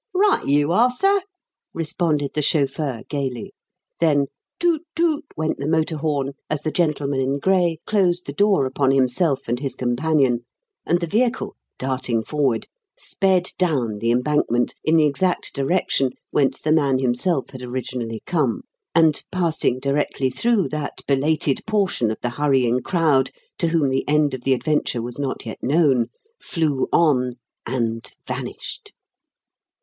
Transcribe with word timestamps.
"Right 0.15 0.47
you 0.47 0.71
are, 0.71 0.89
sir," 0.89 1.21
responded 1.75 2.33
the 2.33 2.41
chauffeur 2.41 3.03
gaily. 3.07 3.53
Then 3.99 4.29
"toot 4.59 4.81
toot" 4.95 5.23
went 5.37 5.59
the 5.59 5.67
motor 5.67 5.97
horn 5.97 6.31
as 6.49 6.61
the 6.63 6.71
gentleman 6.71 7.19
in 7.19 7.37
grey 7.37 7.77
closed 7.85 8.25
the 8.25 8.33
door 8.33 8.65
upon 8.65 8.89
himself 8.89 9.47
and 9.47 9.59
his 9.59 9.75
companion, 9.75 10.43
and 10.87 11.01
the 11.01 11.05
vehicle, 11.05 11.55
darting 11.77 12.23
forward, 12.23 12.65
sped 12.97 13.49
down 13.59 13.99
the 13.99 14.09
Embankment 14.09 14.73
in 14.83 14.95
the 14.95 15.05
exact 15.05 15.53
direction 15.53 16.13
whence 16.31 16.59
the 16.59 16.71
man 16.71 16.97
himself 16.97 17.51
had 17.51 17.61
originally 17.61 18.23
come, 18.25 18.63
and, 18.95 19.21
passing 19.31 19.79
directly 19.79 20.31
through 20.31 20.67
that 20.69 21.01
belated 21.07 21.61
portion 21.67 22.09
of 22.09 22.17
the 22.23 22.31
hurrying 22.41 22.79
crowd 22.81 23.29
to 23.59 23.67
whom 23.67 23.89
the 23.89 24.03
end 24.09 24.33
of 24.33 24.41
the 24.45 24.53
adventure 24.55 24.99
was 24.99 25.19
not 25.19 25.45
yet 25.45 25.61
known, 25.61 26.07
flew 26.41 26.87
on 26.91 27.35
and 27.67 28.13
vanished. 28.27 28.95